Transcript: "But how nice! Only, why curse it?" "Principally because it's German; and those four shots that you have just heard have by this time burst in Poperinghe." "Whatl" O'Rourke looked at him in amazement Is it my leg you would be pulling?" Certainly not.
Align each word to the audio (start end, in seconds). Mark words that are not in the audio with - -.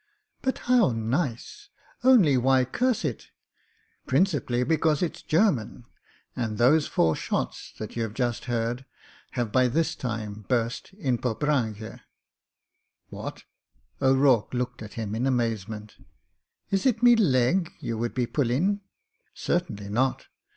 "But 0.41 0.57
how 0.65 0.93
nice! 0.93 1.69
Only, 2.03 2.35
why 2.35 2.65
curse 2.65 3.05
it?" 3.05 3.27
"Principally 4.07 4.63
because 4.63 5.03
it's 5.03 5.21
German; 5.21 5.85
and 6.35 6.57
those 6.57 6.87
four 6.87 7.15
shots 7.15 7.71
that 7.77 7.95
you 7.95 8.01
have 8.01 8.15
just 8.15 8.45
heard 8.45 8.85
have 9.33 9.51
by 9.51 9.67
this 9.67 9.93
time 9.93 10.45
burst 10.49 10.91
in 10.93 11.19
Poperinghe." 11.19 11.99
"Whatl" 13.11 13.43
O'Rourke 14.01 14.55
looked 14.55 14.81
at 14.81 14.93
him 14.93 15.13
in 15.13 15.27
amazement 15.27 15.97
Is 16.71 16.87
it 16.87 17.03
my 17.03 17.13
leg 17.13 17.71
you 17.79 17.95
would 17.95 18.15
be 18.15 18.25
pulling?" 18.25 18.81
Certainly 19.35 19.89
not. 19.89 20.25